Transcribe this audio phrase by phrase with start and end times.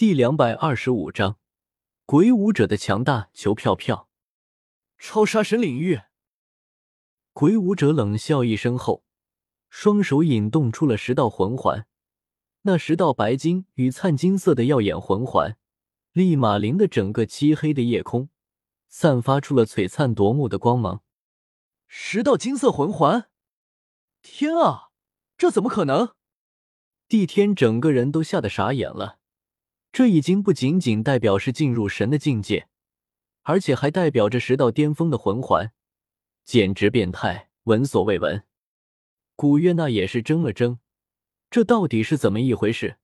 [0.00, 1.36] 第两百二十五章，
[2.06, 3.28] 鬼舞者的强大。
[3.34, 4.08] 求票票！
[4.96, 6.00] 超杀神领域！
[7.34, 9.04] 鬼武者冷笑一声后，
[9.68, 11.86] 双手引动出了十道魂环。
[12.62, 15.58] 那十道白金与灿金色的耀眼魂环，
[16.12, 18.30] 立马令的整个漆黑的夜空
[18.88, 21.02] 散发出了璀璨夺目的光芒。
[21.86, 23.28] 十道金色魂环！
[24.22, 24.92] 天啊，
[25.36, 26.14] 这怎么可能？
[27.06, 29.19] 帝天整个人都吓得傻眼了。
[29.92, 32.68] 这已经不仅仅代表是进入神的境界，
[33.42, 35.72] 而且还代表着十道巅峰的魂环，
[36.44, 38.44] 简直变态，闻所未闻。
[39.34, 40.78] 古月娜也是怔了怔，
[41.50, 42.98] 这到底是怎么一回事？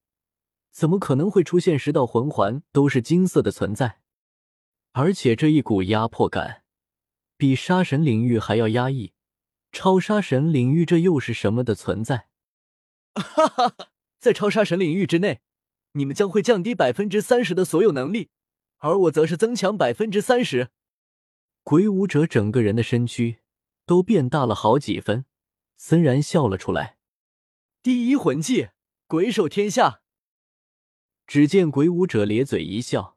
[0.70, 4.00] 怎么可能会出现十道魂环都是金色的存在？
[4.92, 6.62] 而且这一股压迫感，
[7.36, 9.12] 比杀神领域还要压抑。
[9.72, 12.28] 超杀神领域，这又是什么的存在？
[13.14, 13.88] 哈哈哈，
[14.20, 15.40] 在超杀神领域之内。
[15.96, 18.28] 你们将会降低百分之三十的所有能力，
[18.78, 20.68] 而我则是增强百分之三十。
[21.62, 23.38] 鬼舞者整个人的身躯
[23.86, 25.24] 都变大了好几分，
[25.76, 26.98] 森然笑了出来。
[27.82, 28.68] 第一魂技，
[29.06, 30.02] 鬼手天下。
[31.26, 33.16] 只见鬼舞者咧嘴一笑，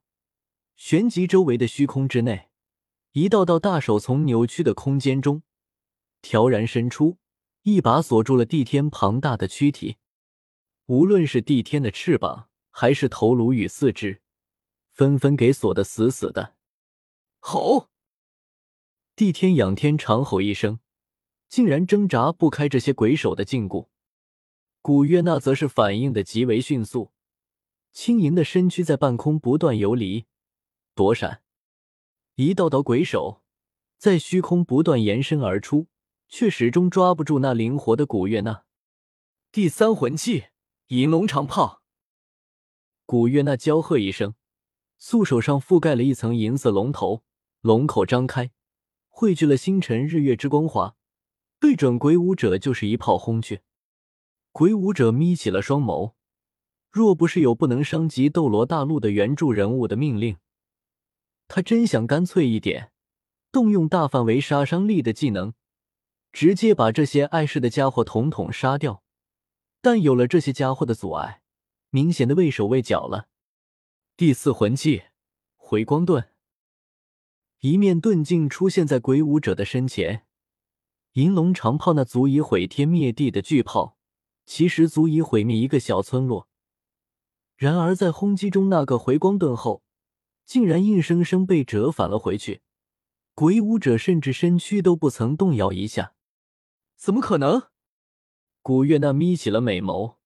[0.75, 2.49] 旋即周围的虚空之内，
[3.11, 5.43] 一道道大手从扭曲的空间中
[6.21, 7.17] 悄然伸出，
[7.63, 9.97] 一把锁住了帝天庞大的躯体。
[10.85, 12.48] 无论是帝天的翅膀。
[12.79, 14.21] 还是头颅与四肢，
[14.93, 16.55] 纷纷给锁得死死的。
[17.39, 17.89] 吼！
[19.17, 20.79] 帝天仰天长吼一声，
[21.49, 23.89] 竟然挣扎不开这些鬼手的禁锢。
[24.81, 27.11] 古月娜则是反应的极为迅速，
[27.91, 30.25] 轻盈的身躯在半空不断游离、
[30.95, 31.43] 躲闪，
[32.35, 33.41] 一道道鬼手
[33.97, 35.87] 在虚空不断延伸而出，
[36.29, 38.63] 却始终抓不住那灵活的古月娜。
[39.51, 40.45] 第三魂技
[40.87, 41.78] 银龙长炮。
[43.09, 44.35] 古月娜娇喝一声，
[44.99, 47.23] 素手上覆盖了一层银色龙头，
[47.61, 48.51] 龙口张开，
[49.07, 50.95] 汇聚了星辰日月之光华，
[51.59, 53.61] 对准鬼舞者就是一炮轰去。
[54.51, 56.13] 鬼舞者眯起了双眸，
[56.91, 60.37] 若不是有不能伤及斗罗大陆的原著人物的命令，
[61.47, 62.91] 他真想干脆一点，
[63.51, 65.55] 动用大范围杀伤力的技能，
[66.31, 69.01] 直接把这些碍事的家伙统统杀掉。
[69.81, 71.38] 但有了这些家伙的阻碍。
[71.91, 73.27] 明显的畏手畏脚了。
[74.15, 75.03] 第四魂技
[75.55, 76.29] 回光盾，
[77.61, 80.27] 一面盾镜出现在鬼舞者的身前。
[81.13, 83.97] 银龙长炮那足以毁天灭地的巨炮，
[84.45, 86.47] 其实足以毁灭一个小村落。
[87.55, 89.83] 然而在轰击中，那个回光盾后，
[90.45, 92.61] 竟然硬生生被折返了回去。
[93.33, 96.13] 鬼舞者甚至身躯都不曾动摇一下。
[96.95, 97.69] 怎么可能？
[98.61, 100.18] 古月娜眯起了美眸。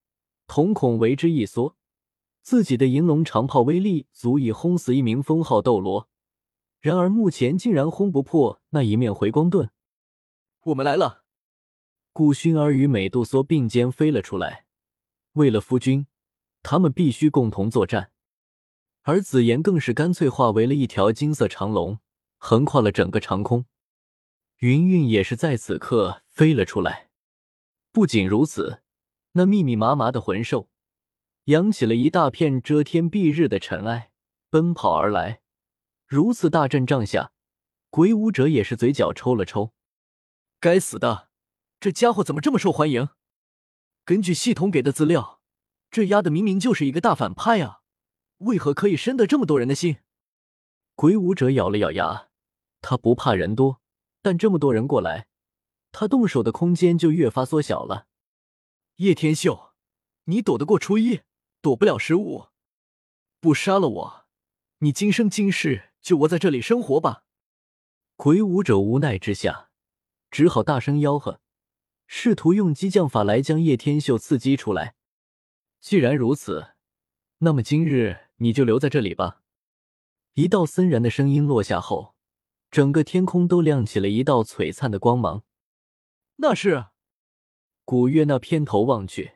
[0.55, 1.75] 瞳孔为之一缩，
[2.43, 6.07] 自己的银龙长炮威力足以轰死一名封号斗罗，
[6.79, 9.71] 然而目前竟然轰不破那一面回光盾。
[10.65, 11.23] 我们来了！
[12.11, 14.67] 顾薰儿与美杜莎并肩飞了出来，
[15.31, 16.05] 为了夫君，
[16.61, 18.11] 他们必须共同作战。
[19.01, 21.97] 而紫妍更是干脆化为了一条金色长龙，
[22.37, 23.65] 横跨了整个长空。
[24.59, 27.09] 云云也是在此刻飞了出来。
[27.91, 28.82] 不仅如此。
[29.33, 30.69] 那密密麻麻的魂兽，
[31.45, 34.11] 扬起了一大片遮天蔽日的尘埃，
[34.49, 35.41] 奔跑而来。
[36.05, 37.31] 如此大阵仗下，
[37.89, 39.73] 鬼舞者也是嘴角抽了抽。
[40.59, 41.29] 该死的，
[41.79, 43.09] 这家伙怎么这么受欢迎？
[44.05, 45.41] 根据系统给的资料，
[45.89, 47.81] 这丫的明明就是一个大反派啊，
[48.37, 49.97] 为何可以深得这么多人的心？
[50.93, 52.29] 鬼舞者咬了咬牙，
[52.81, 53.81] 他不怕人多，
[54.21, 55.25] 但这么多人过来，
[55.91, 58.05] 他动手的空间就越发缩小了。
[59.03, 59.73] 叶天秀，
[60.23, 61.23] 你躲得过初一，
[61.59, 62.45] 躲不了十五。
[63.41, 64.25] 不杀了我，
[64.77, 67.25] 你今生今世就窝在这里生活吧。
[68.15, 69.69] 鬼舞者无奈之下，
[70.31, 71.41] 只好大声吆喝，
[72.07, 74.95] 试图用激将法来将叶天秀刺激出来。
[75.81, 76.75] 既然如此，
[77.39, 79.41] 那么今日你就留在这里吧。
[80.35, 82.15] 一道森然的声音落下后，
[82.71, 85.43] 整个天空都亮起了一道璀璨的光芒。
[86.37, 86.85] 那是。
[87.85, 89.33] 古月那偏头望去，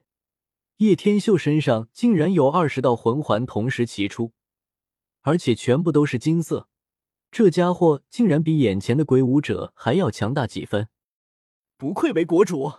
[0.78, 4.32] 叶天秀身上竟然有二十道魂环同时齐出，
[5.22, 6.70] 而且全部都是金色。
[7.30, 10.88] 这家伙竟然比眼前的鬼武者还要强大几分，
[11.76, 12.72] 不愧为国主！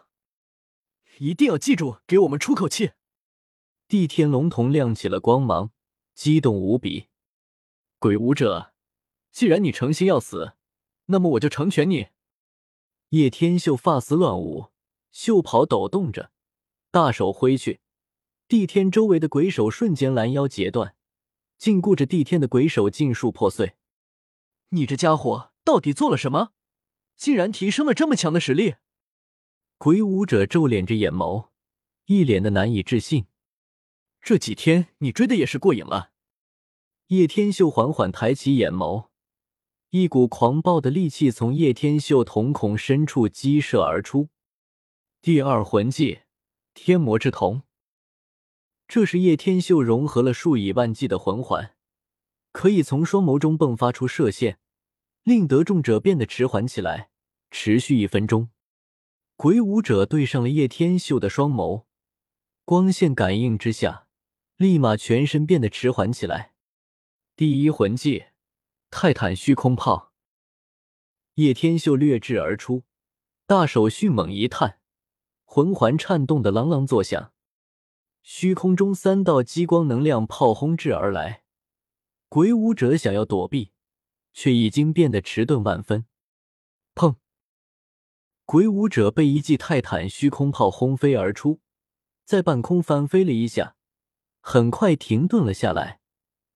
[1.19, 2.93] 一定要记住，给我们出口气！
[3.87, 5.71] 地天龙瞳亮起了光芒，
[6.15, 7.09] 激动无比。
[7.99, 8.73] 鬼武者，
[9.31, 10.55] 既然你诚心要死，
[11.07, 12.07] 那么我就成全你。
[13.11, 14.69] 叶天秀发丝乱舞。
[15.21, 16.31] 袖袍抖动着，
[16.93, 17.81] 大手挥去，
[18.47, 20.95] 帝天周围的鬼手瞬间拦腰截断，
[21.59, 23.75] 禁锢着帝天的鬼手尽数破碎。
[24.69, 26.53] 你这家伙到底做了什么？
[27.17, 28.77] 竟然提升了这么强的实力！
[29.77, 31.49] 鬼舞者皱敛着眼眸，
[32.07, 33.27] 一脸的难以置信。
[34.21, 36.13] 这几天你追的也是过瘾了。
[37.09, 39.09] 叶天秀缓缓抬起眼眸，
[39.91, 44.29] 一股狂暴的戾气从叶天秀瞳孔深处激射而出。
[45.21, 46.21] 第二魂技，
[46.75, 47.63] 天魔之瞳。
[48.87, 51.75] 这是叶天秀融合了数以万计的魂环，
[52.53, 54.61] 可以从双眸中迸发出射线，
[55.25, 57.11] 令得众者变得迟缓起来，
[57.51, 58.51] 持续一分钟。
[59.35, 61.87] 鬼舞者对上了叶天秀的双眸，
[62.65, 64.07] 光线感应之下，
[64.57, 66.55] 立马全身变得迟缓起来。
[67.35, 68.27] 第一魂技，
[68.89, 70.13] 泰坦虚空炮。
[71.35, 72.85] 叶天秀掠至而出，
[73.47, 74.78] 大手迅猛一探，
[75.51, 77.33] 魂环颤动的啷啷作响，
[78.21, 81.43] 虚空中三道激光能量炮轰至而来。
[82.29, 83.73] 鬼舞者想要躲避，
[84.35, 86.05] 却已经变得迟钝万分。
[86.95, 87.17] 砰！
[88.45, 91.61] 鬼舞者被一记泰坦虚空炮轰飞而出，
[92.27, 93.75] 在半空翻飞了一下，
[94.41, 96.01] 很快停顿了下来。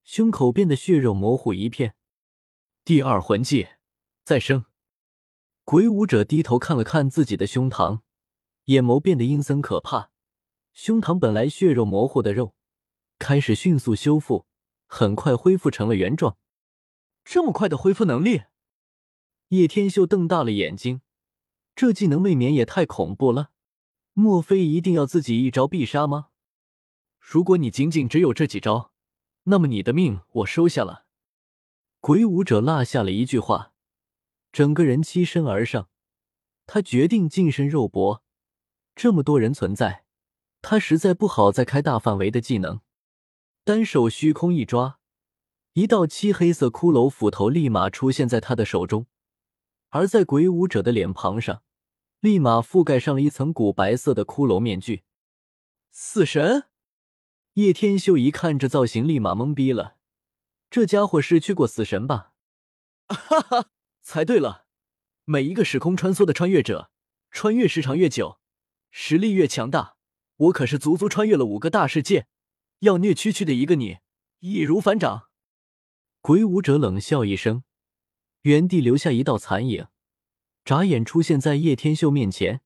[0.04, 1.94] 胸口变得血肉模糊一片。
[2.84, 3.68] 第二魂技
[4.22, 4.66] 再生。
[5.64, 8.02] 鬼舞者低头看了看自己的胸膛，
[8.64, 10.10] 眼眸变得阴森可怕。
[10.72, 12.54] 胸膛本来血肉模糊的肉，
[13.18, 14.46] 开始迅速修复，
[14.86, 16.36] 很快恢复成了原状。
[17.24, 18.42] 这么快的恢复能力？
[19.48, 21.02] 叶天秀瞪大了眼睛，
[21.74, 23.50] 这技能未免也太恐怖了。
[24.14, 26.28] 莫非一定要自己一招必杀吗？
[27.18, 28.92] 如果你仅仅只有这几招。
[29.44, 31.06] 那么你的命我收下了。
[31.98, 33.72] 鬼舞者落下了一句话，
[34.52, 35.88] 整个人欺身而上。
[36.64, 38.22] 他决定近身肉搏。
[38.94, 40.04] 这么多人存在，
[40.60, 42.80] 他实在不好再开大范围的技能。
[43.64, 44.98] 单手虚空一抓，
[45.74, 49.06] 一道漆黑色骷髅斧头立马出现在他的手中，
[49.90, 51.62] 而在鬼舞者的脸庞上，
[52.20, 55.04] 立马覆盖上了一层古白色的骷髅面具。
[55.90, 56.64] 死神。
[57.54, 59.96] 叶天秀一看这造型，立马懵逼了。
[60.70, 62.32] 这家伙是去过死神吧？
[63.08, 63.66] 哈哈，
[64.00, 64.64] 猜对了。
[65.26, 66.90] 每一个时空穿梭的穿越者，
[67.30, 68.40] 穿越时长越久，
[68.92, 69.96] 实力越强大。
[70.36, 72.28] 我可是足足穿越了五个大世界，
[72.80, 73.98] 要虐区区的一个你，
[74.38, 75.28] 易如反掌。
[76.20, 77.64] 鬼舞者冷笑一声，
[78.42, 79.88] 原地留下一道残影，
[80.64, 82.60] 眨眼出现在叶天秀面前，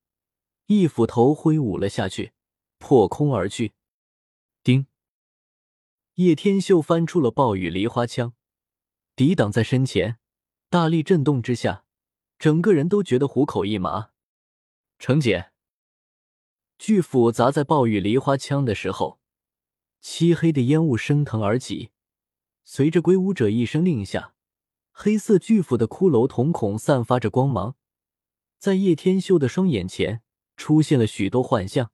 [0.67, 2.33] 一斧头挥舞了下去，
[2.79, 3.73] 破空而去。
[4.63, 4.87] 丁，
[6.15, 8.35] 叶天秀翻出了暴雨梨花枪，
[9.15, 10.19] 抵挡在身前，
[10.69, 11.85] 大力震动之下，
[12.39, 14.11] 整个人都觉得虎口一麻。
[14.99, 15.51] 程姐，
[16.79, 19.19] 巨斧砸在暴雨梨花枪的时候，
[20.01, 21.91] 漆黑的烟雾升腾而起，
[22.65, 24.35] 随着鬼舞者一声令下，
[24.93, 27.77] 黑色巨斧的骷髅瞳孔散发着光芒，
[28.59, 30.23] 在叶天秀的双眼前
[30.57, 31.91] 出现了许多幻象。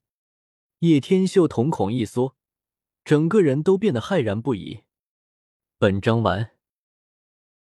[0.81, 2.37] 叶天秀瞳孔一缩。
[3.05, 4.83] 整个人都变得骇然不已。
[5.77, 6.52] 本章完。